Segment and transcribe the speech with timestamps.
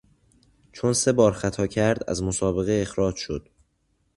[0.71, 3.49] چون سه بار خطا کرد از مسابقه اخراج شد.